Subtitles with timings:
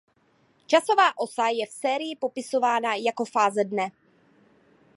[0.69, 3.91] Časová osa je v sérii popisována jako fáze dne.